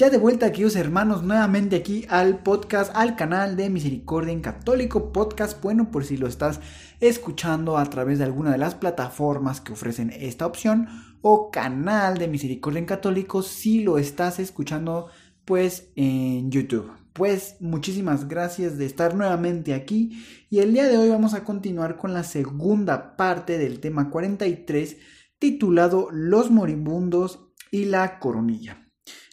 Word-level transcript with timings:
Ya 0.00 0.08
de 0.08 0.16
vuelta, 0.16 0.50
queridos 0.50 0.76
hermanos, 0.76 1.24
nuevamente 1.24 1.76
aquí 1.76 2.06
al 2.08 2.38
podcast, 2.38 2.90
al 2.96 3.16
canal 3.16 3.54
de 3.54 3.68
Misericordia 3.68 4.32
en 4.32 4.40
Católico 4.40 5.12
Podcast. 5.12 5.62
Bueno, 5.62 5.90
por 5.90 6.06
si 6.06 6.16
lo 6.16 6.26
estás 6.26 6.60
escuchando 7.00 7.76
a 7.76 7.84
través 7.84 8.18
de 8.18 8.24
alguna 8.24 8.50
de 8.50 8.56
las 8.56 8.74
plataformas 8.74 9.60
que 9.60 9.74
ofrecen 9.74 10.08
esta 10.08 10.46
opción, 10.46 10.88
o 11.20 11.50
canal 11.50 12.16
de 12.16 12.28
Misericordia 12.28 12.78
en 12.78 12.86
Católico, 12.86 13.42
si 13.42 13.82
lo 13.82 13.98
estás 13.98 14.38
escuchando, 14.38 15.08
pues 15.44 15.90
en 15.96 16.50
YouTube. 16.50 16.90
Pues 17.12 17.56
muchísimas 17.60 18.26
gracias 18.26 18.78
de 18.78 18.86
estar 18.86 19.14
nuevamente 19.14 19.74
aquí 19.74 20.24
y 20.48 20.60
el 20.60 20.72
día 20.72 20.88
de 20.88 20.96
hoy 20.96 21.10
vamos 21.10 21.34
a 21.34 21.44
continuar 21.44 21.98
con 21.98 22.14
la 22.14 22.24
segunda 22.24 23.18
parte 23.18 23.58
del 23.58 23.80
tema 23.80 24.08
43 24.08 24.96
titulado 25.38 26.08
Los 26.10 26.50
moribundos 26.50 27.50
y 27.70 27.84
la 27.84 28.18
coronilla. 28.18 28.89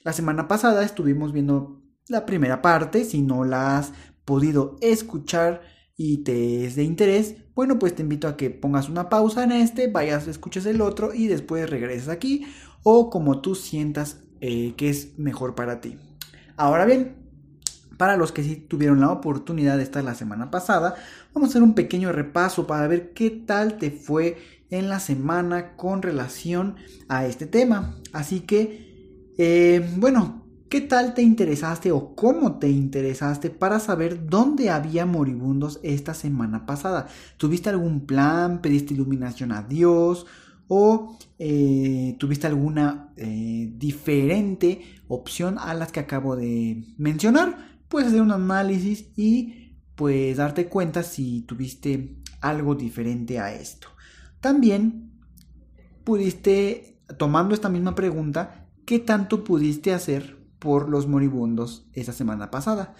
La 0.07 0.13
semana 0.13 0.47
pasada 0.47 0.85
estuvimos 0.85 1.33
viendo 1.33 1.81
la 2.07 2.25
primera 2.25 2.61
parte, 2.61 3.03
si 3.03 3.21
no 3.21 3.43
la 3.43 3.77
has 3.77 3.91
podido 4.23 4.77
escuchar 4.79 5.59
y 5.97 6.19
te 6.19 6.63
es 6.63 6.77
de 6.77 6.85
interés, 6.85 7.35
bueno, 7.55 7.77
pues 7.77 7.93
te 7.93 8.03
invito 8.03 8.29
a 8.29 8.37
que 8.37 8.49
pongas 8.49 8.87
una 8.87 9.09
pausa 9.09 9.43
en 9.43 9.51
este, 9.51 9.87
vayas, 9.87 10.29
escuches 10.29 10.65
el 10.65 10.79
otro 10.79 11.13
y 11.13 11.27
después 11.27 11.69
regreses 11.69 12.07
aquí 12.07 12.47
o 12.83 13.09
como 13.09 13.41
tú 13.41 13.53
sientas 13.53 14.21
eh, 14.39 14.75
que 14.77 14.89
es 14.89 15.19
mejor 15.19 15.55
para 15.55 15.81
ti. 15.81 15.97
Ahora 16.55 16.85
bien, 16.85 17.17
para 17.97 18.15
los 18.15 18.31
que 18.31 18.43
sí 18.43 18.55
tuvieron 18.55 19.01
la 19.01 19.11
oportunidad 19.11 19.75
de 19.75 19.83
estar 19.83 20.05
la 20.05 20.15
semana 20.15 20.49
pasada, 20.49 20.95
vamos 21.33 21.49
a 21.49 21.51
hacer 21.51 21.63
un 21.63 21.75
pequeño 21.75 22.13
repaso 22.13 22.65
para 22.65 22.87
ver 22.87 23.11
qué 23.11 23.29
tal 23.29 23.77
te 23.77 23.91
fue 23.91 24.37
en 24.69 24.87
la 24.87 25.01
semana 25.01 25.75
con 25.75 26.01
relación 26.01 26.77
a 27.09 27.25
este 27.25 27.45
tema. 27.45 27.97
Así 28.13 28.39
que 28.39 28.87
eh, 29.37 29.89
bueno, 29.97 30.45
¿qué 30.69 30.81
tal 30.81 31.13
te 31.13 31.21
interesaste 31.21 31.91
o 31.91 32.15
cómo 32.15 32.57
te 32.59 32.69
interesaste 32.69 33.49
para 33.49 33.79
saber 33.79 34.27
dónde 34.27 34.69
había 34.69 35.05
moribundos 35.05 35.79
esta 35.83 36.13
semana 36.13 36.65
pasada? 36.65 37.07
¿Tuviste 37.37 37.69
algún 37.69 38.05
plan? 38.05 38.61
¿Pediste 38.61 38.93
iluminación 38.93 39.51
a 39.51 39.63
Dios? 39.63 40.25
¿O 40.67 41.17
eh, 41.39 42.15
tuviste 42.19 42.47
alguna 42.47 43.13
eh, 43.15 43.71
diferente 43.77 44.81
opción 45.07 45.57
a 45.59 45.73
las 45.73 45.91
que 45.91 46.01
acabo 46.01 46.35
de 46.35 46.83
mencionar? 46.97 47.79
Puedes 47.87 48.09
hacer 48.09 48.21
un 48.21 48.31
análisis 48.31 49.09
y 49.15 49.77
pues 49.95 50.37
darte 50.37 50.67
cuenta 50.67 51.03
si 51.03 51.41
tuviste 51.41 52.17
algo 52.41 52.75
diferente 52.75 53.39
a 53.39 53.53
esto. 53.53 53.87
También 54.41 55.11
pudiste, 56.03 57.01
tomando 57.17 57.53
esta 57.53 57.69
misma 57.69 57.95
pregunta, 57.95 58.66
¿qué 58.87 58.99
tanto 58.99 59.43
pudiste 59.43 59.93
hacer 59.93 60.37
por 60.59 60.87
los 60.87 61.07
moribundos 61.07 61.89
esa 61.93 62.13
semana 62.13 62.49
pasada? 62.49 62.95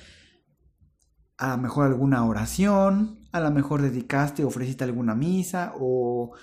A 1.38 1.55
lo 1.55 1.57
mejor 1.59 1.86
alguna 1.86 2.25
oración, 2.25 3.25
a 3.31 3.39
lo 3.39 3.49
mejor 3.52 3.81
dedicaste, 3.81 4.43
ofreciste 4.43 4.83
alguna 4.83 5.15
misa 5.15 5.73
o, 5.80 6.36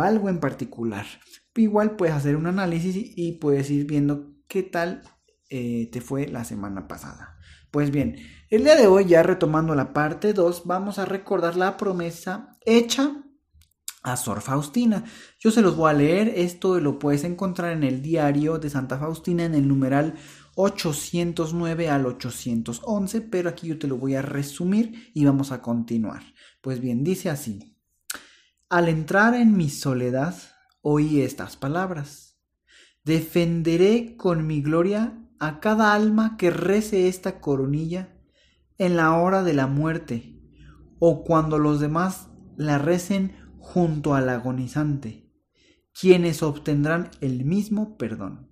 algo 0.00 0.28
en 0.28 0.40
particular. 0.40 1.06
Igual 1.54 1.94
puedes 1.94 2.14
hacer 2.14 2.34
un 2.34 2.46
análisis 2.46 2.96
y 3.16 3.38
puedes 3.38 3.70
ir 3.70 3.86
viendo 3.86 4.34
qué 4.48 4.64
tal 4.64 5.02
eh, 5.48 5.88
te 5.92 6.00
fue 6.00 6.26
la 6.26 6.44
semana 6.44 6.88
pasada. 6.88 7.36
Pues 7.70 7.92
bien, 7.92 8.16
el 8.50 8.64
día 8.64 8.74
de 8.74 8.88
hoy, 8.88 9.04
ya 9.04 9.22
retomando 9.22 9.76
la 9.76 9.92
parte 9.92 10.32
2, 10.32 10.64
vamos 10.66 10.98
a 10.98 11.04
recordar 11.04 11.54
la 11.56 11.76
promesa 11.76 12.58
hecha 12.66 13.22
a 14.02 14.16
Sor 14.16 14.40
Faustina. 14.40 15.04
Yo 15.38 15.50
se 15.50 15.62
los 15.62 15.76
voy 15.76 15.90
a 15.90 15.94
leer, 15.94 16.32
esto 16.36 16.80
lo 16.80 16.98
puedes 16.98 17.24
encontrar 17.24 17.72
en 17.72 17.84
el 17.84 18.02
diario 18.02 18.58
de 18.58 18.70
Santa 18.70 18.98
Faustina 18.98 19.44
en 19.44 19.54
el 19.54 19.68
numeral 19.68 20.14
809 20.56 21.88
al 21.88 22.06
811, 22.06 23.20
pero 23.22 23.48
aquí 23.48 23.68
yo 23.68 23.78
te 23.78 23.86
lo 23.86 23.96
voy 23.96 24.14
a 24.14 24.22
resumir 24.22 25.10
y 25.14 25.24
vamos 25.24 25.52
a 25.52 25.62
continuar. 25.62 26.22
Pues 26.60 26.80
bien, 26.80 27.04
dice 27.04 27.30
así, 27.30 27.76
al 28.68 28.88
entrar 28.88 29.34
en 29.34 29.56
mi 29.56 29.70
soledad, 29.70 30.34
oí 30.80 31.20
estas 31.20 31.56
palabras, 31.56 32.38
defenderé 33.04 34.16
con 34.16 34.46
mi 34.46 34.62
gloria 34.62 35.18
a 35.38 35.60
cada 35.60 35.94
alma 35.94 36.36
que 36.36 36.50
rece 36.50 37.08
esta 37.08 37.40
coronilla 37.40 38.16
en 38.78 38.96
la 38.96 39.14
hora 39.14 39.42
de 39.42 39.54
la 39.54 39.66
muerte, 39.66 40.40
o 40.98 41.24
cuando 41.24 41.58
los 41.58 41.80
demás 41.80 42.28
la 42.56 42.78
recen 42.78 43.41
junto 43.62 44.14
al 44.14 44.28
agonizante, 44.28 45.30
quienes 45.98 46.42
obtendrán 46.42 47.10
el 47.20 47.44
mismo 47.44 47.96
perdón. 47.96 48.50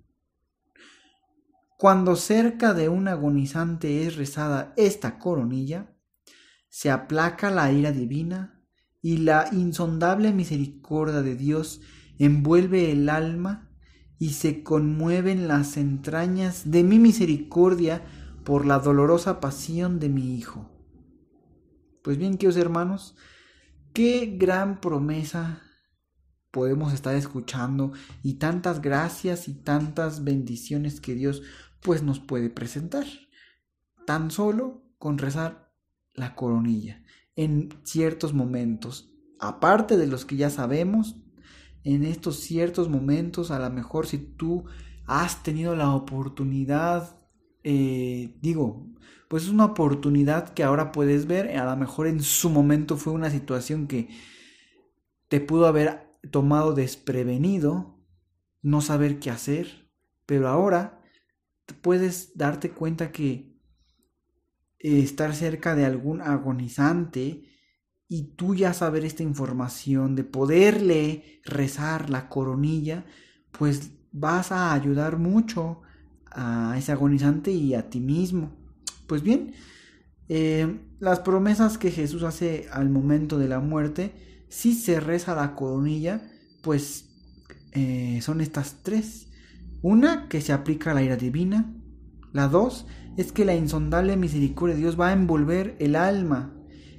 Cuando 1.77 2.15
cerca 2.15 2.73
de 2.73 2.89
un 2.89 3.07
agonizante 3.07 4.07
es 4.07 4.15
rezada 4.15 4.73
esta 4.77 5.19
coronilla, 5.19 5.93
se 6.69 6.89
aplaca 6.89 7.51
la 7.51 7.71
ira 7.71 7.91
divina 7.91 8.63
y 9.01 9.17
la 9.17 9.49
insondable 9.51 10.31
misericordia 10.31 11.21
de 11.21 11.35
Dios 11.35 11.81
envuelve 12.17 12.91
el 12.91 13.09
alma 13.09 13.69
y 14.17 14.29
se 14.29 14.63
conmueven 14.63 15.47
las 15.47 15.75
entrañas 15.75 16.71
de 16.71 16.83
mi 16.83 16.99
misericordia 16.99 18.01
por 18.45 18.65
la 18.65 18.79
dolorosa 18.79 19.41
pasión 19.41 19.99
de 19.99 20.09
mi 20.09 20.35
Hijo. 20.35 20.71
Pues 22.01 22.17
bien, 22.17 22.37
queridos 22.37 22.57
hermanos, 22.57 23.15
Qué 23.93 24.37
gran 24.37 24.79
promesa 24.79 25.61
podemos 26.49 26.93
estar 26.93 27.13
escuchando 27.15 27.91
y 28.23 28.35
tantas 28.35 28.81
gracias 28.81 29.49
y 29.49 29.53
tantas 29.53 30.23
bendiciones 30.23 31.01
que 31.01 31.13
Dios 31.13 31.41
pues 31.81 32.01
nos 32.01 32.19
puede 32.19 32.49
presentar. 32.49 33.05
Tan 34.05 34.31
solo 34.31 34.83
con 34.97 35.17
rezar 35.17 35.73
la 36.13 36.35
coronilla 36.35 37.03
en 37.35 37.69
ciertos 37.83 38.33
momentos, 38.33 39.11
aparte 39.39 39.97
de 39.97 40.07
los 40.07 40.23
que 40.23 40.37
ya 40.37 40.49
sabemos, 40.49 41.17
en 41.83 42.03
estos 42.03 42.39
ciertos 42.39 42.87
momentos, 42.87 43.51
a 43.51 43.59
lo 43.59 43.69
mejor 43.71 44.07
si 44.07 44.19
tú 44.19 44.65
has 45.05 45.43
tenido 45.43 45.75
la 45.75 45.93
oportunidad, 45.93 47.17
eh, 47.63 48.37
digo, 48.41 48.87
pues 49.27 49.43
es 49.43 49.49
una 49.49 49.65
oportunidad 49.65 50.49
que 50.53 50.63
ahora 50.63 50.91
puedes 50.91 51.27
ver. 51.27 51.57
A 51.57 51.65
lo 51.65 51.77
mejor 51.77 52.07
en 52.07 52.21
su 52.21 52.49
momento 52.49 52.97
fue 52.97 53.13
una 53.13 53.29
situación 53.29 53.87
que 53.87 54.09
te 55.27 55.39
pudo 55.39 55.67
haber 55.67 56.11
tomado 56.29 56.73
desprevenido, 56.73 57.97
no 58.61 58.81
saber 58.81 59.19
qué 59.19 59.31
hacer, 59.31 59.89
pero 60.25 60.47
ahora 60.47 61.01
puedes 61.81 62.37
darte 62.37 62.71
cuenta 62.71 63.11
que 63.11 63.57
estar 64.79 65.35
cerca 65.35 65.75
de 65.75 65.85
algún 65.85 66.21
agonizante 66.21 67.43
y 68.07 68.35
tú 68.35 68.55
ya 68.55 68.73
saber 68.73 69.05
esta 69.05 69.23
información, 69.23 70.15
de 70.15 70.25
poderle 70.25 71.39
rezar 71.45 72.09
la 72.09 72.27
coronilla, 72.27 73.05
pues 73.57 73.91
vas 74.11 74.51
a 74.51 74.73
ayudar 74.73 75.17
mucho 75.17 75.81
a 76.31 76.75
ese 76.77 76.91
agonizante 76.91 77.51
y 77.51 77.73
a 77.73 77.89
ti 77.89 77.99
mismo. 77.99 78.51
Pues 79.07 79.23
bien, 79.23 79.53
eh, 80.29 80.79
las 80.99 81.19
promesas 81.19 81.77
que 81.77 81.91
Jesús 81.91 82.23
hace 82.23 82.67
al 82.71 82.89
momento 82.89 83.37
de 83.37 83.49
la 83.49 83.59
muerte, 83.59 84.45
si 84.49 84.73
se 84.73 84.99
reza 84.99 85.35
la 85.35 85.55
coronilla, 85.55 86.21
pues 86.61 87.09
eh, 87.73 88.19
son 88.21 88.41
estas 88.41 88.77
tres. 88.83 89.27
Una, 89.81 90.27
que 90.29 90.41
se 90.41 90.53
aplica 90.53 90.93
la 90.93 91.03
ira 91.03 91.17
divina. 91.17 91.73
La 92.33 92.47
dos, 92.47 92.85
es 93.17 93.31
que 93.31 93.45
la 93.45 93.55
insondable 93.55 94.15
misericordia 94.15 94.75
de 94.75 94.81
Dios 94.81 94.99
va 94.99 95.09
a 95.09 95.13
envolver 95.13 95.75
el 95.79 95.95
alma. 95.95 96.53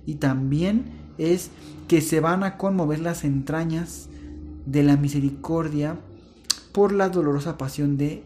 Y 0.04 0.16
también 0.16 1.14
es 1.18 1.50
que 1.88 2.00
se 2.00 2.20
van 2.20 2.42
a 2.42 2.58
conmover 2.58 3.00
las 3.00 3.24
entrañas 3.24 4.08
de 4.66 4.82
la 4.82 4.96
misericordia 4.96 5.98
por 6.72 6.92
la 6.92 7.08
dolorosa 7.08 7.58
pasión 7.58 7.96
de 7.96 8.24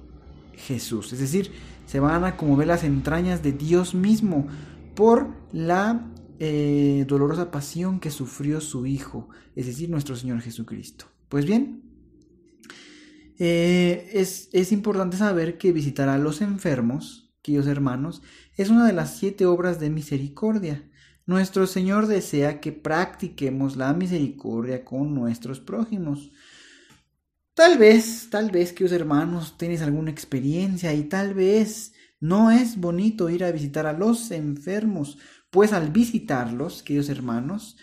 Jesús. 0.56 1.12
Es 1.12 1.20
decir, 1.20 1.52
se 1.86 2.00
van 2.00 2.24
a 2.24 2.36
conmover 2.36 2.66
las 2.66 2.84
entrañas 2.84 3.42
de 3.42 3.52
Dios 3.52 3.94
mismo 3.94 4.48
por 4.94 5.28
la 5.52 6.10
eh, 6.38 7.04
dolorosa 7.06 7.50
pasión 7.50 8.00
que 8.00 8.10
sufrió 8.10 8.60
su 8.60 8.86
Hijo, 8.86 9.28
es 9.54 9.66
decir, 9.66 9.88
nuestro 9.88 10.16
Señor 10.16 10.40
Jesucristo. 10.40 11.06
Pues 11.28 11.44
bien, 11.46 11.82
Eh, 13.38 14.12
es, 14.14 14.48
es 14.52 14.72
importante 14.72 15.18
saber 15.18 15.58
que 15.58 15.72
visitar 15.72 16.08
a 16.08 16.16
los 16.16 16.40
enfermos, 16.40 17.34
queridos 17.42 17.66
hermanos, 17.66 18.22
es 18.56 18.70
una 18.70 18.86
de 18.86 18.94
las 18.94 19.18
siete 19.18 19.44
obras 19.44 19.78
de 19.78 19.90
misericordia. 19.90 20.88
Nuestro 21.26 21.66
Señor 21.66 22.06
desea 22.06 22.60
que 22.60 22.72
practiquemos 22.72 23.76
la 23.76 23.92
misericordia 23.92 24.84
con 24.84 25.14
nuestros 25.14 25.60
prójimos. 25.60 26.32
Tal 27.56 27.78
vez, 27.78 28.28
tal 28.28 28.50
vez, 28.50 28.74
queridos 28.74 28.92
hermanos, 28.92 29.56
tienes 29.56 29.80
alguna 29.80 30.10
experiencia 30.10 30.92
y 30.92 31.04
tal 31.04 31.32
vez 31.32 31.94
no 32.20 32.50
es 32.50 32.78
bonito 32.78 33.30
ir 33.30 33.44
a 33.44 33.50
visitar 33.50 33.86
a 33.86 33.94
los 33.94 34.30
enfermos, 34.30 35.16
pues 35.48 35.72
al 35.72 35.90
visitarlos, 35.90 36.82
queridos 36.82 37.08
hermanos, 37.08 37.78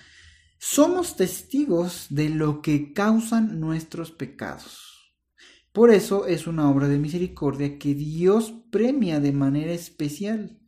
somos 0.59 1.15
testigos 1.15 2.05
de 2.11 2.29
lo 2.29 2.61
que 2.61 2.93
causan 2.93 3.59
nuestros 3.59 4.11
pecados. 4.11 5.11
Por 5.71 5.89
eso 5.89 6.27
es 6.27 6.45
una 6.45 6.69
obra 6.69 6.87
de 6.87 6.99
misericordia 6.99 7.79
que 7.79 7.95
Dios 7.95 8.53
premia 8.69 9.19
de 9.19 9.31
manera 9.31 9.71
especial, 9.71 10.59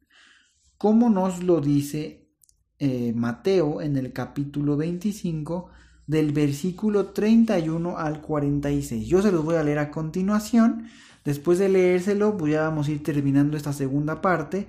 como 0.80 1.12
nos 1.12 1.44
lo 1.44 1.62
dice 1.62 2.32
eh, 2.80 3.14
Mateo 3.16 3.84
en 3.84 3.98
el 3.98 4.14
capítulo 4.14 4.76
25 4.78 5.70
del 6.08 6.32
versículo 6.32 7.08
31 7.08 7.98
al 7.98 8.22
46. 8.22 9.08
Yo 9.08 9.22
se 9.22 9.32
los 9.32 9.44
voy 9.44 9.56
a 9.56 9.64
leer 9.64 9.80
a 9.80 9.92
continuación. 9.92 10.88
Después 11.24 11.58
de 11.58 11.70
leérselo, 11.70 12.38
pues 12.38 12.54
ya 12.54 12.62
vamos 12.62 12.88
a 12.88 12.92
ir 12.92 13.02
terminando 13.02 13.58
esta 13.58 13.74
segunda 13.74 14.22
parte 14.22 14.68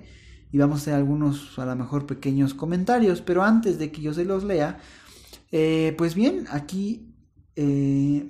y 0.51 0.57
vamos 0.57 0.79
a 0.79 0.81
hacer 0.81 0.93
algunos, 0.95 1.57
a 1.59 1.65
lo 1.65 1.75
mejor, 1.75 2.05
pequeños 2.05 2.53
comentarios. 2.53 3.21
Pero 3.21 3.43
antes 3.43 3.77
de 3.77 3.91
que 3.91 4.01
yo 4.01 4.13
se 4.13 4.25
los 4.25 4.43
lea, 4.43 4.79
eh, 5.51 5.93
pues 5.97 6.15
bien, 6.15 6.45
aquí, 6.49 7.13
eh, 7.55 8.27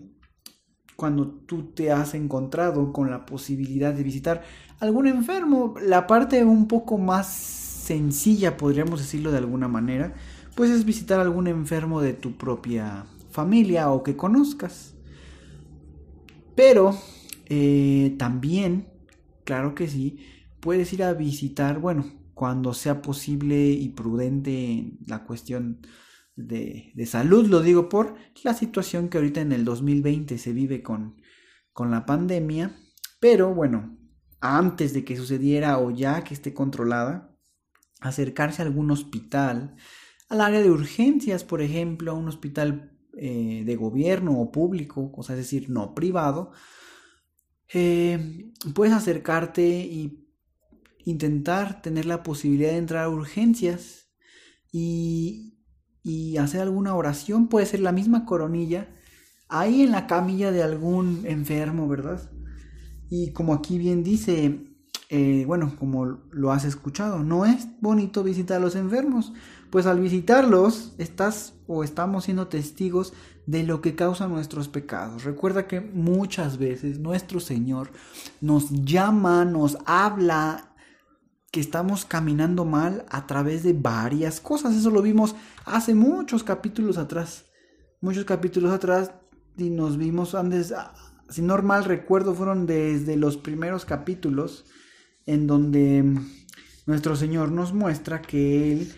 cuando 0.95 1.27
tú 1.27 1.71
te 1.73 1.91
has 1.91 2.13
encontrado 2.15 2.91
con 2.91 3.09
la 3.09 3.25
posibilidad 3.25 3.93
de 3.93 4.03
visitar 4.03 4.43
algún 4.79 5.07
enfermo, 5.07 5.75
la 5.81 6.07
parte 6.07 6.43
un 6.43 6.67
poco 6.67 6.97
más 6.97 7.27
sencilla, 7.27 8.57
podríamos 8.57 8.99
decirlo 8.99 9.31
de 9.31 9.37
alguna 9.37 9.67
manera, 9.67 10.13
pues 10.57 10.71
es 10.71 10.85
visitar 10.85 11.19
algún 11.19 11.45
enfermo 11.45 12.01
de 12.01 12.13
tu 12.13 12.35
propia 12.35 13.05
familia 13.29 13.91
o 13.91 14.01
que 14.01 14.17
conozcas. 14.17 14.95
Pero 16.55 16.97
eh, 17.45 18.15
también, 18.17 18.87
claro 19.43 19.75
que 19.75 19.87
sí, 19.87 20.25
puedes 20.59 20.91
ir 20.93 21.03
a 21.03 21.13
visitar, 21.13 21.77
bueno, 21.79 22.11
cuando 22.33 22.73
sea 22.73 23.03
posible 23.03 23.69
y 23.69 23.89
prudente 23.89 24.97
la 25.05 25.25
cuestión 25.25 25.85
de, 26.35 26.91
salud, 27.05 27.45
lo 27.45 27.61
digo 27.61 27.87
por 27.87 28.15
la 28.43 28.55
situación 28.55 29.09
que 29.09 29.19
ahorita 29.19 29.41
en 29.41 29.51
el 29.51 29.63
2020 29.63 30.39
se 30.39 30.53
vive 30.53 30.81
con, 30.81 31.21
con 31.71 31.91
la 31.91 32.07
pandemia, 32.07 32.75
pero 33.19 33.53
bueno, 33.53 33.95
antes 34.41 34.91
de 34.93 35.05
que 35.05 35.17
sucediera 35.17 35.77
o 35.77 35.91
ya 35.91 36.23
que 36.23 36.33
esté 36.33 36.55
controlada, 36.55 37.37
acercarse 38.01 38.63
a 38.63 38.65
algún 38.65 38.89
hospital, 38.89 39.75
al 40.29 40.41
área 40.41 40.61
de 40.61 40.71
urgencias, 40.71 41.43
por 41.43 41.61
ejemplo, 41.61 42.11
a 42.11 42.15
un 42.15 42.27
hospital 42.27 42.91
eh, 43.17 43.63
de 43.65 43.75
gobierno 43.75 44.39
o 44.39 44.51
público, 44.51 45.11
o 45.15 45.23
sea, 45.23 45.35
es 45.35 45.41
decir, 45.41 45.69
no 45.69 45.95
privado, 45.95 46.51
eh, 47.73 48.51
puedes 48.73 48.93
acercarte 48.93 49.65
y 49.67 50.27
intentar 51.05 51.81
tener 51.81 52.05
la 52.05 52.23
posibilidad 52.23 52.71
de 52.71 52.77
entrar 52.77 53.05
a 53.05 53.09
urgencias 53.09 54.09
y, 54.71 55.57
y 56.03 56.37
hacer 56.37 56.61
alguna 56.61 56.95
oración, 56.95 57.47
puede 57.47 57.65
ser 57.65 57.79
la 57.79 57.91
misma 57.91 58.25
coronilla, 58.25 58.89
ahí 59.49 59.81
en 59.81 59.91
la 59.91 60.07
camilla 60.07 60.51
de 60.51 60.63
algún 60.63 61.23
enfermo, 61.25 61.87
¿verdad? 61.87 62.29
Y 63.09 63.31
como 63.31 63.53
aquí 63.53 63.77
bien 63.77 64.03
dice, 64.03 64.67
eh, 65.09 65.45
bueno, 65.47 65.73
como 65.79 66.05
lo 66.05 66.51
has 66.51 66.65
escuchado, 66.65 67.23
no 67.23 67.45
es 67.45 67.67
bonito 67.79 68.23
visitar 68.23 68.57
a 68.57 68.59
los 68.59 68.75
enfermos, 68.75 69.33
pues 69.69 69.85
al 69.85 69.99
visitarlos 69.99 70.93
estás 70.97 71.53
o 71.67 71.83
estamos 71.83 72.25
siendo 72.25 72.47
testigos 72.47 73.13
de 73.45 73.63
lo 73.63 73.81
que 73.81 73.95
causa 73.95 74.27
nuestros 74.27 74.67
pecados. 74.67 75.23
Recuerda 75.23 75.67
que 75.67 75.81
muchas 75.81 76.57
veces 76.57 76.99
nuestro 76.99 77.39
Señor 77.39 77.91
nos 78.41 78.69
llama, 78.69 79.45
nos 79.45 79.77
habla 79.85 80.75
que 81.51 81.59
estamos 81.59 82.05
caminando 82.05 82.65
mal 82.65 83.05
a 83.09 83.25
través 83.25 83.63
de 83.63 83.73
varias 83.73 84.39
cosas. 84.39 84.75
Eso 84.75 84.89
lo 84.89 85.01
vimos 85.01 85.35
hace 85.65 85.95
muchos 85.95 86.43
capítulos 86.43 86.97
atrás. 86.97 87.45
Muchos 88.01 88.25
capítulos 88.25 88.71
atrás 88.71 89.11
y 89.57 89.69
nos 89.69 89.97
vimos 89.97 90.35
antes, 90.35 90.73
si 91.29 91.41
normal 91.41 91.85
recuerdo, 91.85 92.35
fueron 92.35 92.67
desde 92.67 93.15
los 93.15 93.37
primeros 93.37 93.85
capítulos 93.85 94.65
en 95.25 95.47
donde 95.47 96.03
nuestro 96.85 97.15
Señor 97.15 97.51
nos 97.51 97.73
muestra 97.73 98.21
que 98.21 98.73
Él 98.73 98.93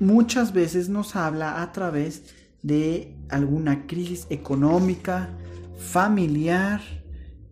muchas 0.00 0.52
veces 0.52 0.88
nos 0.88 1.16
habla 1.16 1.62
a 1.62 1.72
través 1.72 2.34
de 2.62 3.16
alguna 3.28 3.86
crisis 3.86 4.26
económica, 4.30 5.30
familiar 5.76 6.80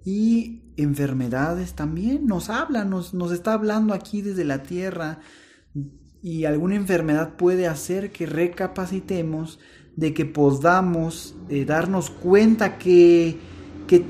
y 0.04 0.62
enfermedades 0.76 1.74
también. 1.74 2.26
Nos 2.26 2.50
habla, 2.50 2.84
nos, 2.84 3.14
nos 3.14 3.32
está 3.32 3.52
hablando 3.52 3.94
aquí 3.94 4.22
desde 4.22 4.44
la 4.44 4.62
tierra 4.62 5.20
y 6.22 6.44
alguna 6.44 6.76
enfermedad 6.76 7.36
puede 7.36 7.66
hacer 7.66 8.12
que 8.12 8.26
recapacitemos 8.26 9.58
de 9.96 10.14
que 10.14 10.24
podamos 10.24 11.34
eh, 11.48 11.64
darnos 11.64 12.10
cuenta 12.10 12.78
que, 12.78 13.38
que, 13.86 14.04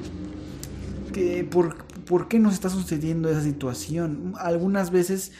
que 1.12 1.44
por, 1.44 1.84
por, 2.04 2.28
qué 2.28 2.38
nos 2.38 2.54
está 2.54 2.68
sucediendo 2.68 3.30
esa 3.30 3.42
situación. 3.42 4.34
Algunas 4.38 4.90
veces 4.90 5.32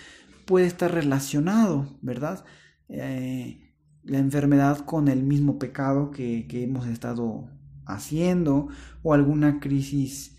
puede 0.47 0.67
estar 0.67 0.93
relacionado, 0.93 1.97
¿verdad? 2.01 2.45
Eh, 2.93 3.75
la 4.05 4.19
enfermedad 4.19 4.85
con 4.85 5.09
el 5.09 5.23
mismo 5.23 5.59
pecado 5.59 6.11
que, 6.11 6.47
que 6.47 6.65
hemos 6.65 6.87
estado 6.87 7.49
haciendo 7.87 8.69
o 9.03 9.15
alguna 9.15 9.61
crisis 9.61 10.37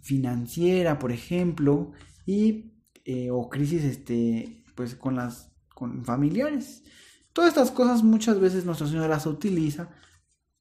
financiera, 0.00 0.98
por 0.98 1.12
ejemplo, 1.12 1.92
y 2.26 2.72
eh, 3.04 3.30
o 3.30 3.48
crisis 3.48 3.84
este 3.84 4.64
pues 4.74 4.94
con 4.94 5.16
las 5.16 5.50
con 5.74 6.04
familiares. 6.04 6.82
Todas 7.32 7.50
estas 7.50 7.70
cosas 7.70 8.02
muchas 8.02 8.40
veces 8.40 8.64
Nuestra 8.64 8.86
Señora 8.86 9.08
las 9.08 9.26
utiliza 9.26 9.90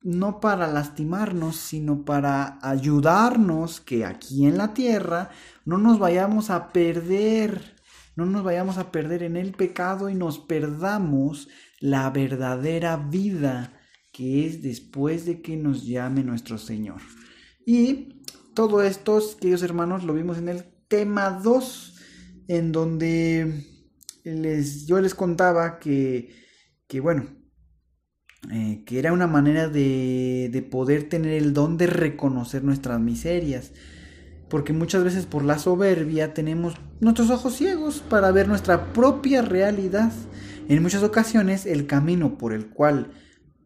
no 0.01 0.39
para 0.39 0.67
lastimarnos, 0.67 1.55
sino 1.55 2.05
para 2.05 2.59
ayudarnos 2.61 3.81
que 3.81 4.05
aquí 4.05 4.45
en 4.45 4.57
la 4.57 4.73
tierra 4.73 5.29
no 5.65 5.77
nos 5.77 5.99
vayamos 5.99 6.49
a 6.49 6.71
perder, 6.71 7.75
no 8.17 8.25
nos 8.25 8.43
vayamos 8.43 8.77
a 8.77 8.91
perder 8.91 9.23
en 9.23 9.37
el 9.37 9.51
pecado 9.51 10.09
y 10.09 10.15
nos 10.15 10.39
perdamos 10.39 11.47
la 11.79 12.09
verdadera 12.09 12.97
vida 12.97 13.79
que 14.11 14.47
es 14.47 14.63
después 14.63 15.25
de 15.27 15.43
que 15.43 15.55
nos 15.55 15.85
llame 15.85 16.23
nuestro 16.23 16.57
Señor. 16.57 16.99
Y 17.63 18.23
todo 18.55 18.81
esto, 18.81 19.21
queridos 19.39 19.61
hermanos, 19.61 20.03
lo 20.03 20.15
vimos 20.15 20.39
en 20.39 20.49
el 20.49 20.63
tema 20.87 21.29
2, 21.29 21.95
en 22.47 22.71
donde 22.71 23.63
les, 24.23 24.87
yo 24.87 24.99
les 24.99 25.13
contaba 25.13 25.77
que, 25.77 26.33
que 26.87 26.99
bueno, 26.99 27.27
eh, 28.51 28.83
que 28.83 28.97
era 28.97 29.13
una 29.13 29.27
manera 29.27 29.69
de, 29.69 30.49
de 30.51 30.61
poder 30.63 31.07
tener 31.07 31.33
el 31.33 31.53
don 31.53 31.77
de 31.77 31.85
reconocer 31.85 32.63
nuestras 32.63 32.99
miserias. 32.99 33.73
Porque 34.49 34.73
muchas 34.73 35.03
veces 35.03 35.25
por 35.25 35.43
la 35.43 35.59
soberbia 35.59 36.33
tenemos 36.33 36.75
nuestros 36.99 37.29
ojos 37.29 37.55
ciegos 37.55 38.01
para 38.09 38.31
ver 38.31 38.47
nuestra 38.47 38.93
propia 38.93 39.41
realidad. 39.41 40.11
En 40.69 40.81
muchas 40.81 41.03
ocasiones 41.03 41.65
el 41.65 41.87
camino 41.87 42.37
por 42.37 42.53
el 42.53 42.67
cual 42.67 43.11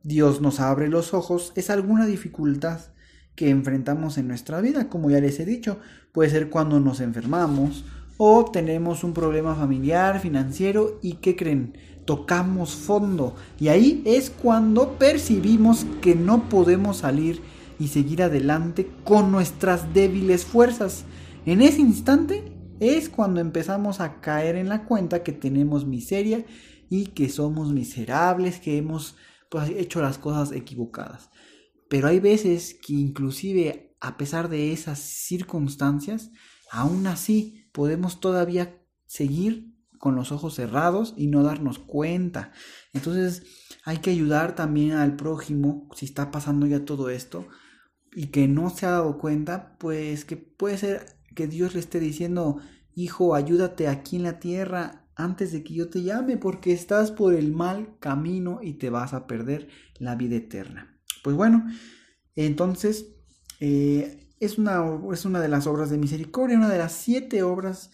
Dios 0.03 0.41
nos 0.41 0.59
abre 0.59 0.87
los 0.89 1.13
ojos 1.13 1.53
es 1.55 1.69
alguna 1.69 2.05
dificultad 2.05 2.79
que 3.35 3.49
enfrentamos 3.49 4.17
en 4.17 4.27
nuestra 4.27 4.61
vida, 4.61 4.89
como 4.89 5.09
ya 5.09 5.19
les 5.19 5.39
he 5.39 5.45
dicho, 5.45 5.79
puede 6.11 6.29
ser 6.29 6.49
cuando 6.49 6.79
nos 6.79 6.99
enfermamos 6.99 7.85
o 8.17 8.45
tenemos 8.45 9.03
un 9.03 9.13
problema 9.13 9.55
familiar, 9.55 10.19
financiero 10.19 10.99
y 11.01 11.13
¿qué 11.13 11.35
creen? 11.35 11.77
Tocamos 12.05 12.75
fondo 12.75 13.35
y 13.59 13.69
ahí 13.69 14.01
es 14.05 14.29
cuando 14.29 14.97
percibimos 14.97 15.85
que 16.01 16.15
no 16.15 16.49
podemos 16.49 16.97
salir 16.97 17.41
y 17.81 17.87
seguir 17.87 18.21
adelante 18.21 18.91
con 19.03 19.31
nuestras 19.31 19.91
débiles 19.91 20.45
fuerzas. 20.45 21.03
En 21.47 21.63
ese 21.63 21.81
instante 21.81 22.53
es 22.79 23.09
cuando 23.09 23.41
empezamos 23.41 23.99
a 23.99 24.21
caer 24.21 24.55
en 24.55 24.69
la 24.69 24.85
cuenta 24.85 25.23
que 25.23 25.31
tenemos 25.31 25.87
miseria 25.87 26.45
y 26.91 27.07
que 27.07 27.27
somos 27.27 27.73
miserables, 27.73 28.59
que 28.59 28.77
hemos 28.77 29.15
pues, 29.49 29.69
hecho 29.71 29.99
las 29.99 30.19
cosas 30.19 30.51
equivocadas. 30.51 31.31
Pero 31.89 32.07
hay 32.07 32.19
veces 32.19 32.75
que 32.75 32.93
inclusive 32.93 33.95
a 33.99 34.15
pesar 34.15 34.47
de 34.47 34.73
esas 34.73 34.99
circunstancias, 34.99 36.29
aún 36.69 37.07
así 37.07 37.65
podemos 37.71 38.19
todavía 38.19 38.79
seguir 39.07 39.73
con 39.97 40.15
los 40.15 40.31
ojos 40.31 40.53
cerrados 40.53 41.15
y 41.17 41.27
no 41.27 41.41
darnos 41.41 41.79
cuenta. 41.79 42.51
Entonces 42.93 43.43
hay 43.83 43.97
que 43.97 44.11
ayudar 44.11 44.53
también 44.53 44.91
al 44.91 45.15
prójimo 45.15 45.89
si 45.95 46.05
está 46.05 46.29
pasando 46.29 46.67
ya 46.67 46.85
todo 46.85 47.09
esto. 47.09 47.47
Y 48.13 48.27
que 48.27 48.47
no 48.47 48.69
se 48.69 48.85
ha 48.85 48.91
dado 48.91 49.17
cuenta, 49.17 49.75
pues 49.77 50.25
que 50.25 50.37
puede 50.37 50.77
ser 50.77 51.05
que 51.35 51.47
Dios 51.47 51.73
le 51.73 51.79
esté 51.79 51.99
diciendo, 51.99 52.59
hijo, 52.95 53.35
ayúdate 53.35 53.87
aquí 53.87 54.17
en 54.17 54.23
la 54.23 54.39
tierra 54.39 55.05
antes 55.15 55.51
de 55.51 55.63
que 55.63 55.73
yo 55.73 55.89
te 55.89 56.03
llame, 56.03 56.37
porque 56.37 56.73
estás 56.73 57.11
por 57.11 57.33
el 57.33 57.51
mal 57.51 57.97
camino 57.99 58.59
y 58.61 58.73
te 58.73 58.89
vas 58.89 59.13
a 59.13 59.27
perder 59.27 59.69
la 59.99 60.15
vida 60.15 60.35
eterna. 60.35 60.99
Pues 61.23 61.35
bueno, 61.35 61.65
entonces 62.35 63.15
eh, 63.59 64.29
es, 64.39 64.57
una, 64.57 64.83
es 65.13 65.25
una 65.25 65.39
de 65.39 65.47
las 65.47 65.67
obras 65.67 65.89
de 65.89 65.97
misericordia, 65.97 66.57
una 66.57 66.69
de 66.69 66.79
las 66.79 66.93
siete 66.93 67.43
obras 67.43 67.91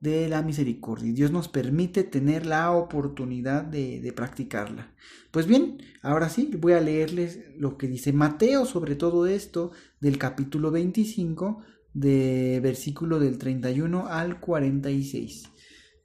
de 0.00 0.28
la 0.28 0.42
misericordia. 0.42 1.12
Dios 1.12 1.30
nos 1.30 1.48
permite 1.48 2.04
tener 2.04 2.46
la 2.46 2.72
oportunidad 2.72 3.62
de, 3.62 4.12
practicarla. 4.16 4.94
Pues 5.30 5.46
bien, 5.46 5.78
ahora 6.02 6.30
sí, 6.30 6.50
voy 6.58 6.72
a 6.72 6.80
leerles 6.80 7.40
lo 7.56 7.76
que 7.76 7.86
dice 7.86 8.12
Mateo 8.12 8.64
sobre 8.64 8.96
todo 8.96 9.26
esto 9.26 9.72
del 10.00 10.18
capítulo 10.18 10.70
25, 10.70 11.62
de 11.92 12.60
versículo 12.62 13.18
del 13.18 13.38
31 13.38 14.06
al 14.06 14.40
46. 14.40 15.44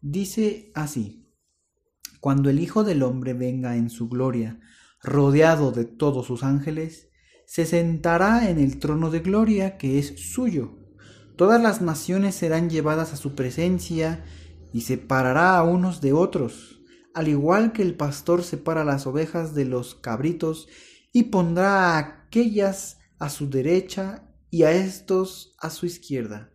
Dice 0.01 0.71
así, 0.75 1.31
cuando 2.19 2.49
el 2.49 2.59
Hijo 2.59 2.83
del 2.83 3.01
Hombre 3.01 3.33
venga 3.33 3.77
en 3.77 3.89
su 3.89 4.09
gloria, 4.09 4.59
rodeado 5.01 5.71
de 5.71 5.85
todos 5.85 6.27
sus 6.27 6.43
ángeles, 6.43 7.09
se 7.45 7.65
sentará 7.65 8.49
en 8.49 8.59
el 8.59 8.79
trono 8.79 9.09
de 9.09 9.19
gloria 9.19 9.77
que 9.77 9.99
es 9.99 10.31
suyo 10.31 10.85
Todas 11.36 11.62
las 11.62 11.82
naciones 11.82 12.36
serán 12.36 12.70
llevadas 12.70 13.12
a 13.12 13.18
su 13.18 13.36
presencia 13.36 14.24
y 14.72 14.82
separará 14.82 15.58
a 15.58 15.63
unos 15.63 16.00
de 16.00 16.13
otros, 16.13 16.82
al 17.13 17.27
igual 17.27 17.74
que 17.74 17.82
el 17.82 17.96
pastor 17.96 18.42
separa 18.44 18.86
las 18.86 19.06
ovejas 19.06 19.54
de 19.54 19.65
los 19.65 19.96
cabritos 19.96 20.70
y 21.12 21.24
pondrá 21.24 21.96
a 21.96 21.98
aquellas 21.98 23.00
a 23.20 23.30
su 23.30 23.50
derecha 23.50 24.30
y 24.50 24.63
a 24.63 24.72
estos 24.72 25.56
a 25.60 25.72
su 25.72 25.86
izquierda. 25.86 26.54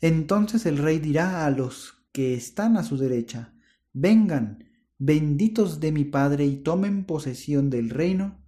Entonces 0.00 0.64
el 0.64 0.78
rey 0.78 0.98
dirá 0.98 1.44
a 1.44 1.50
los 1.50 1.94
que 2.12 2.34
están 2.34 2.78
a 2.78 2.84
su 2.84 2.96
derecha, 2.96 3.52
vengan, 3.92 4.64
benditos 4.98 5.78
de 5.78 5.92
mi 5.92 6.04
Padre, 6.04 6.46
y 6.46 6.56
tomen 6.56 7.04
posesión 7.04 7.68
del 7.68 7.90
reino 7.90 8.42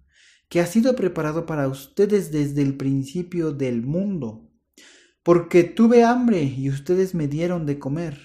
que 0.49 0.61
ha 0.61 0.65
sido 0.65 0.95
preparado 0.95 1.45
para 1.45 1.67
ustedes 1.67 2.31
desde 2.31 2.63
el 2.63 2.75
principio 2.75 3.51
del 3.51 3.81
mundo 3.81 4.52
porque 5.23 5.63
tuve 5.63 6.03
hambre 6.03 6.43
y 6.43 6.69
ustedes 6.69 7.15
me 7.15 7.27
dieron 7.29 7.65
de 7.65 7.79
comer, 7.79 8.19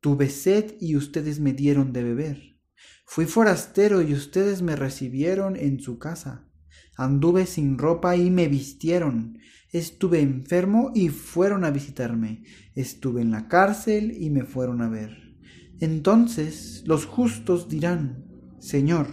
tuve 0.00 0.30
sed 0.30 0.76
y 0.80 0.94
ustedes 0.94 1.40
me 1.40 1.52
dieron 1.52 1.92
de 1.92 2.04
beber. 2.04 2.58
Fui 3.04 3.26
forastero 3.26 4.02
y 4.02 4.12
ustedes 4.12 4.62
me 4.62 4.76
recibieron 4.76 5.56
en 5.56 5.80
su 5.80 5.98
casa. 5.98 6.48
Anduve 6.96 7.46
sin 7.46 7.76
ropa 7.76 8.16
y 8.16 8.30
me 8.30 8.48
vistieron. 8.48 9.38
Estuve 9.72 10.20
enfermo 10.20 10.92
y 10.94 11.08
fueron 11.08 11.64
a 11.64 11.70
visitarme. 11.70 12.44
Estuve 12.74 13.22
en 13.22 13.30
la 13.30 13.48
cárcel 13.48 14.16
y 14.20 14.30
me 14.30 14.44
fueron 14.44 14.82
a 14.82 14.88
ver. 14.88 15.36
Entonces 15.80 16.84
los 16.86 17.06
justos 17.06 17.68
dirán, 17.68 18.26
Señor, 18.60 19.08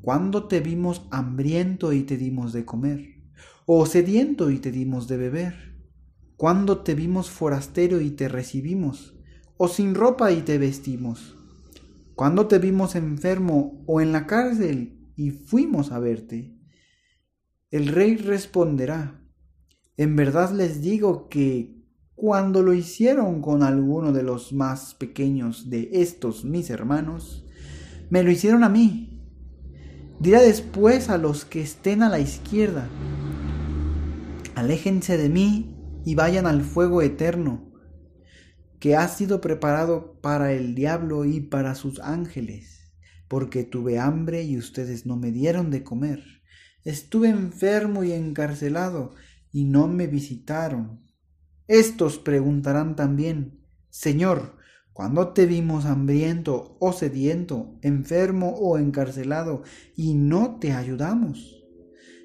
¿cuándo 0.00 0.46
te 0.46 0.60
vimos 0.60 1.06
hambriento 1.10 1.92
y 1.92 2.02
te 2.02 2.16
dimos 2.16 2.52
de 2.52 2.64
comer? 2.64 3.22
¿O 3.66 3.84
sediento 3.86 4.50
y 4.50 4.58
te 4.58 4.70
dimos 4.70 5.06
de 5.08 5.16
beber? 5.16 5.69
Cuando 6.40 6.78
te 6.78 6.94
vimos 6.94 7.28
forastero 7.28 8.00
y 8.00 8.12
te 8.12 8.26
recibimos, 8.26 9.14
o 9.58 9.68
sin 9.68 9.94
ropa 9.94 10.32
y 10.32 10.40
te 10.40 10.56
vestimos? 10.56 11.36
cuando 12.14 12.46
te 12.46 12.58
vimos 12.58 12.94
enfermo 12.94 13.84
o 13.86 14.00
en 14.00 14.12
la 14.12 14.26
cárcel 14.26 15.12
y 15.16 15.32
fuimos 15.32 15.92
a 15.92 15.98
verte? 15.98 16.56
El 17.70 17.88
rey 17.88 18.16
responderá, 18.16 19.22
en 19.98 20.16
verdad 20.16 20.50
les 20.52 20.80
digo 20.80 21.28
que 21.28 21.84
cuando 22.14 22.62
lo 22.62 22.72
hicieron 22.72 23.42
con 23.42 23.62
alguno 23.62 24.10
de 24.14 24.22
los 24.22 24.54
más 24.54 24.94
pequeños 24.94 25.68
de 25.68 25.90
estos 25.92 26.46
mis 26.46 26.70
hermanos, 26.70 27.44
me 28.08 28.22
lo 28.22 28.30
hicieron 28.30 28.64
a 28.64 28.70
mí. 28.70 29.20
Dirá 30.20 30.40
después 30.40 31.10
a 31.10 31.18
los 31.18 31.44
que 31.44 31.60
estén 31.60 32.02
a 32.02 32.08
la 32.08 32.18
izquierda, 32.18 32.88
aléjense 34.54 35.18
de 35.18 35.28
mí 35.28 35.76
y 36.04 36.14
vayan 36.14 36.46
al 36.46 36.62
fuego 36.62 37.02
eterno, 37.02 37.72
que 38.78 38.96
ha 38.96 39.06
sido 39.08 39.40
preparado 39.40 40.18
para 40.20 40.52
el 40.52 40.74
diablo 40.74 41.24
y 41.24 41.40
para 41.40 41.74
sus 41.74 42.00
ángeles, 42.00 42.92
porque 43.28 43.64
tuve 43.64 43.98
hambre 43.98 44.42
y 44.42 44.56
ustedes 44.56 45.06
no 45.06 45.16
me 45.16 45.30
dieron 45.32 45.70
de 45.70 45.84
comer, 45.84 46.22
estuve 46.84 47.28
enfermo 47.28 48.04
y 48.04 48.12
encarcelado 48.12 49.14
y 49.52 49.64
no 49.64 49.86
me 49.88 50.06
visitaron. 50.06 51.04
Estos 51.68 52.18
preguntarán 52.18 52.96
también, 52.96 53.60
Señor, 53.90 54.56
¿cuándo 54.92 55.28
te 55.28 55.46
vimos 55.46 55.84
hambriento 55.84 56.76
o 56.80 56.92
sediento, 56.92 57.78
enfermo 57.82 58.54
o 58.56 58.78
encarcelado, 58.78 59.62
y 59.94 60.14
no 60.14 60.58
te 60.58 60.72
ayudamos? 60.72 61.64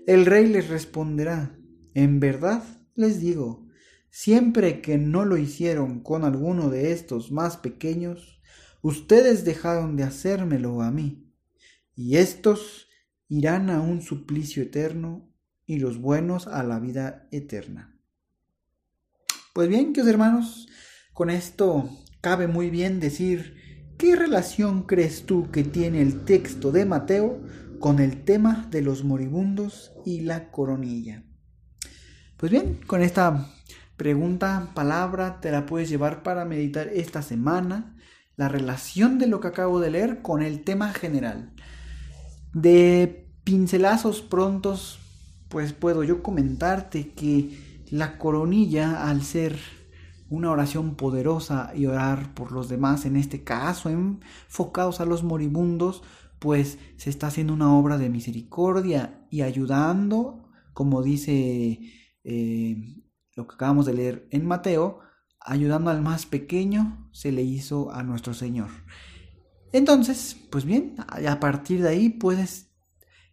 El 0.07 0.25
rey 0.25 0.47
les 0.47 0.69
responderá, 0.69 1.57
en 1.93 2.19
verdad 2.19 2.63
les 2.95 3.19
digo, 3.19 3.64
Siempre 4.17 4.79
que 4.79 4.97
no 4.97 5.25
lo 5.25 5.35
hicieron 5.35 5.99
con 5.99 6.23
alguno 6.23 6.69
de 6.69 6.93
estos 6.93 7.33
más 7.33 7.57
pequeños, 7.57 8.39
ustedes 8.81 9.43
dejaron 9.43 9.97
de 9.97 10.03
hacérmelo 10.03 10.81
a 10.81 10.89
mí, 10.89 11.33
y 11.97 12.15
estos 12.15 12.87
irán 13.27 13.69
a 13.69 13.81
un 13.81 14.01
suplicio 14.01 14.63
eterno 14.63 15.29
y 15.65 15.79
los 15.79 15.99
buenos 15.99 16.47
a 16.47 16.63
la 16.63 16.79
vida 16.79 17.27
eterna. 17.33 17.99
Pues 19.53 19.67
bien, 19.67 19.91
queridos 19.91 20.11
hermanos, 20.11 20.69
con 21.11 21.29
esto 21.29 21.89
cabe 22.21 22.47
muy 22.47 22.69
bien 22.69 23.01
decir 23.01 23.91
qué 23.97 24.15
relación 24.15 24.83
crees 24.83 25.25
tú 25.25 25.51
que 25.51 25.65
tiene 25.65 26.01
el 26.01 26.23
texto 26.23 26.71
de 26.71 26.85
Mateo 26.85 27.43
con 27.81 27.99
el 27.99 28.23
tema 28.23 28.65
de 28.71 28.81
los 28.81 29.03
moribundos 29.03 29.91
y 30.05 30.21
la 30.21 30.51
coronilla. 30.51 31.25
Pues 32.37 32.49
bien, 32.49 32.79
con 32.87 33.01
esta 33.01 33.51
pregunta, 33.97 34.71
palabra, 34.73 35.39
te 35.41 35.51
la 35.51 35.65
puedes 35.65 35.89
llevar 35.89 36.23
para 36.23 36.45
meditar 36.45 36.87
esta 36.87 37.21
semana, 37.21 37.95
la 38.35 38.49
relación 38.49 39.17
de 39.17 39.27
lo 39.27 39.39
que 39.39 39.47
acabo 39.47 39.79
de 39.79 39.91
leer 39.91 40.21
con 40.21 40.41
el 40.41 40.63
tema 40.63 40.93
general. 40.93 41.53
De 42.53 43.29
pincelazos 43.43 44.21
prontos, 44.21 44.99
pues 45.49 45.73
puedo 45.73 46.03
yo 46.03 46.21
comentarte 46.21 47.11
que 47.13 47.83
la 47.89 48.17
coronilla, 48.17 49.07
al 49.07 49.23
ser 49.23 49.57
una 50.29 50.51
oración 50.51 50.95
poderosa 50.95 51.71
y 51.75 51.85
orar 51.85 52.33
por 52.33 52.51
los 52.51 52.67
demás, 52.67 53.05
en 53.05 53.15
este 53.15 53.43
caso 53.43 53.89
enfocados 53.89 54.99
a 54.99 55.05
los 55.05 55.23
moribundos, 55.23 56.03
pues 56.39 56.77
se 56.97 57.09
está 57.09 57.27
haciendo 57.27 57.53
una 57.53 57.73
obra 57.73 57.97
de 57.97 58.09
misericordia 58.09 59.25
y 59.29 59.41
ayudando, 59.41 60.49
como 60.73 61.03
dice 61.03 61.79
eh, 62.23 63.04
lo 63.35 63.47
que 63.47 63.55
acabamos 63.55 63.85
de 63.85 63.93
leer 63.93 64.27
en 64.31 64.45
Mateo, 64.45 64.99
ayudando 65.39 65.91
al 65.91 66.01
más 66.01 66.25
pequeño, 66.25 67.09
se 67.11 67.31
le 67.31 67.43
hizo 67.43 67.91
a 67.91 68.03
nuestro 68.03 68.33
Señor. 68.33 68.69
Entonces, 69.71 70.37
pues 70.51 70.65
bien, 70.65 70.95
a 71.07 71.39
partir 71.39 71.81
de 71.81 71.89
ahí 71.89 72.09
puedes 72.09 72.71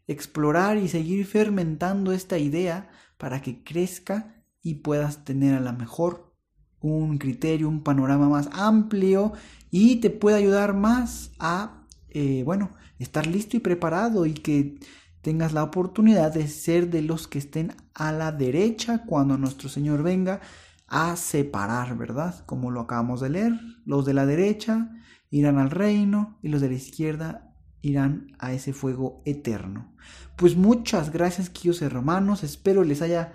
explorar 0.07 0.77
y 0.77 0.89
seguir 0.89 1.25
fermentando 1.25 2.13
esta 2.13 2.39
idea 2.39 2.91
para 3.17 3.41
que 3.41 3.63
crezca 3.63 4.45
y 4.61 4.77
puedas 4.77 5.25
tener 5.25 5.55
a 5.55 5.61
lo 5.61 5.73
mejor 5.73 6.35
un 6.81 7.19
criterio, 7.19 7.69
un 7.69 7.83
panorama 7.83 8.29
más 8.29 8.49
amplio 8.53 9.33
y 9.71 9.97
te 9.97 10.11
pueda 10.11 10.37
ayudar 10.37 10.75
más 10.75 11.31
a, 11.39 11.87
eh, 12.11 12.43
bueno, 12.45 12.75
estar 12.99 13.27
listo 13.27 13.57
y 13.57 13.61
preparado 13.61 14.27
y 14.27 14.35
que 14.35 14.79
tengas 15.23 15.53
la 15.53 15.63
oportunidad 15.63 16.35
de 16.35 16.49
ser 16.49 16.91
de 16.91 17.03
los 17.03 17.29
que 17.29 17.39
estén 17.39 17.75
a 17.95 18.13
la 18.13 18.33
derecha 18.33 19.05
cuando 19.07 19.39
nuestro 19.39 19.69
Señor 19.69 20.03
venga 20.03 20.41
a 20.89 21.17
separar, 21.17 21.97
¿verdad? 21.97 22.45
Como 22.45 22.71
lo 22.71 22.81
acabamos 22.81 23.21
de 23.21 23.31
leer, 23.31 23.53
los 23.87 24.05
de 24.05 24.15
la 24.15 24.27
derecha 24.27 24.91
irán 25.31 25.59
al 25.59 25.71
reino 25.71 26.39
y 26.43 26.49
los 26.49 26.61
de 26.61 26.69
la 26.69 26.75
izquierda 26.75 27.55
irán 27.81 28.37
a 28.39 28.53
ese 28.53 28.73
fuego 28.73 29.23
eterno. 29.25 29.95
Pues 30.37 30.57
muchas 30.57 31.11
gracias, 31.11 31.49
queridos 31.49 31.83
hermanos, 31.83 32.43
espero 32.43 32.85
les 32.85 33.01
haya 33.01 33.33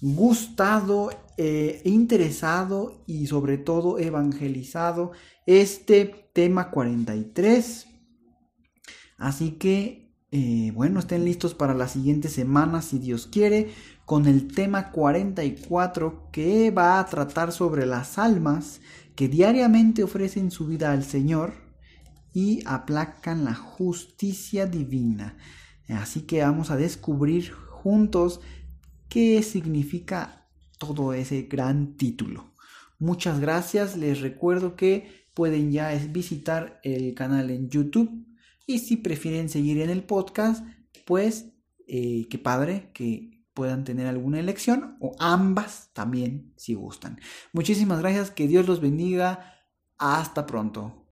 gustado, 0.00 1.10
eh, 1.36 1.82
interesado 1.84 3.04
y 3.06 3.26
sobre 3.26 3.58
todo 3.58 3.98
evangelizado 3.98 5.12
este 5.46 6.30
tema 6.34 6.70
43. 6.70 7.86
Así 9.16 9.52
que 9.52 10.07
eh, 10.30 10.72
bueno, 10.74 11.00
estén 11.00 11.24
listos 11.24 11.54
para 11.54 11.72
la 11.72 11.88
siguiente 11.88 12.28
semana, 12.28 12.82
si 12.82 12.98
Dios 12.98 13.26
quiere, 13.26 13.70
con 14.04 14.26
el 14.26 14.48
tema 14.48 14.90
44 14.90 16.28
que 16.30 16.70
va 16.70 17.00
a 17.00 17.06
tratar 17.06 17.50
sobre 17.50 17.86
las 17.86 18.18
almas 18.18 18.82
que 19.16 19.28
diariamente 19.28 20.02
ofrecen 20.02 20.50
su 20.50 20.66
vida 20.66 20.92
al 20.92 21.02
Señor 21.02 21.54
y 22.34 22.62
aplacan 22.66 23.44
la 23.44 23.54
justicia 23.54 24.66
divina. 24.66 25.38
Así 25.88 26.22
que 26.22 26.42
vamos 26.42 26.70
a 26.70 26.76
descubrir 26.76 27.52
juntos 27.52 28.40
qué 29.08 29.42
significa 29.42 30.46
todo 30.76 31.14
ese 31.14 31.42
gran 31.42 31.96
título. 31.96 32.52
Muchas 32.98 33.40
gracias, 33.40 33.96
les 33.96 34.20
recuerdo 34.20 34.76
que 34.76 35.26
pueden 35.32 35.72
ya 35.72 35.90
visitar 36.10 36.80
el 36.82 37.14
canal 37.14 37.50
en 37.50 37.70
YouTube 37.70 38.27
y 38.68 38.78
si 38.80 38.96
prefieren 38.98 39.48
seguir 39.48 39.80
en 39.80 39.88
el 39.88 40.04
podcast, 40.04 40.64
pues 41.06 41.46
eh, 41.86 42.26
qué 42.28 42.38
padre 42.38 42.90
que 42.92 43.42
puedan 43.54 43.82
tener 43.82 44.06
alguna 44.06 44.38
elección 44.38 44.98
o 45.00 45.16
ambas 45.18 45.90
también 45.94 46.52
si 46.56 46.74
gustan. 46.74 47.18
Muchísimas 47.52 48.00
gracias, 48.00 48.30
que 48.30 48.46
Dios 48.46 48.68
los 48.68 48.82
bendiga, 48.82 49.54
hasta 49.96 50.44
pronto. 50.46 51.06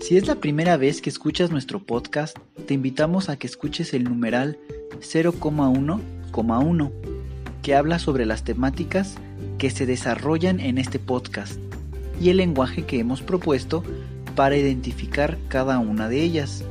Si 0.00 0.16
es 0.16 0.26
la 0.26 0.36
primera 0.36 0.78
vez 0.78 1.02
que 1.02 1.10
escuchas 1.10 1.50
nuestro 1.50 1.84
podcast, 1.84 2.38
te 2.66 2.72
invitamos 2.72 3.28
a 3.28 3.36
que 3.36 3.46
escuches 3.46 3.92
el 3.92 4.04
numeral 4.04 4.58
0,1,1, 5.00 6.92
que 7.62 7.74
habla 7.74 7.98
sobre 7.98 8.24
las 8.24 8.42
temáticas 8.42 9.16
que 9.58 9.68
se 9.70 9.84
desarrollan 9.84 10.60
en 10.60 10.78
este 10.78 10.98
podcast 10.98 11.63
y 12.20 12.30
el 12.30 12.38
lenguaje 12.38 12.84
que 12.84 12.98
hemos 12.98 13.22
propuesto 13.22 13.82
para 14.34 14.56
identificar 14.56 15.38
cada 15.48 15.78
una 15.78 16.08
de 16.08 16.22
ellas, 16.22 16.64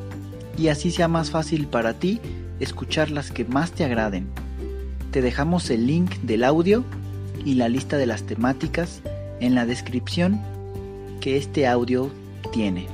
y 0.58 0.68
así 0.68 0.92
sea 0.92 1.08
más 1.08 1.32
fácil 1.32 1.68
para 1.68 1.94
ti 1.94 2.20
escuchar 2.60 3.12
las 3.12 3.32
que 3.32 3.46
más 3.46 3.72
te 3.72 3.84
agraden. 3.84 4.28
Te 5.12 5.22
dejamos 5.22 5.70
el 5.70 5.88
link 5.88 6.16
del 6.24 6.44
audio 6.44 6.84
y 7.46 7.56
la 7.56 7.70
lista 7.70 7.98
de 7.98 8.06
las 8.06 8.24
temáticas 8.24 9.02
en 9.40 9.56
la 9.56 9.66
descripción 9.66 10.40
que 11.22 11.38
este 11.38 11.68
audio 11.68 12.10
tiene. 12.52 12.88